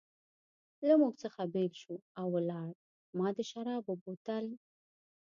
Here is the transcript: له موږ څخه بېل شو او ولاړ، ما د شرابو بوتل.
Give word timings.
له 0.87 0.93
موږ 1.01 1.13
څخه 1.23 1.41
بېل 1.53 1.73
شو 1.81 1.95
او 2.19 2.25
ولاړ، 2.35 2.69
ما 3.17 3.27
د 3.37 3.39
شرابو 3.51 3.93
بوتل. 4.03 4.45